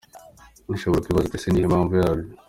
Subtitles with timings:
[0.73, 2.29] Ushobora kwibaza uti ese ni iyihe mpamvu yabyo?.